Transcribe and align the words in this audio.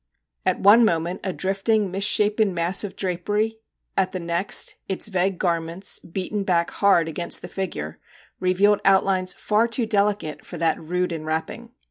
At 0.47 0.59
one 0.59 0.83
moment 0.83 1.19
a 1.23 1.31
drifting, 1.31 1.91
misshapen 1.91 2.55
mass 2.55 2.83
of 2.83 2.95
drapery, 2.95 3.59
at 3.95 4.13
the 4.13 4.19
next, 4.19 4.75
its 4.89 5.09
vague 5.09 5.37
garments, 5.37 5.99
beaten 5.99 6.43
back 6.43 6.71
hard 6.71 7.07
against 7.07 7.43
the 7.43 7.47
figure, 7.47 7.99
revealed 8.39 8.81
outlines 8.83 9.33
far 9.35 9.67
too 9.67 9.85
delicate 9.85 10.43
for 10.43 10.57
that 10.57 10.81
rude 10.81 11.11
enwrapping. 11.11 11.73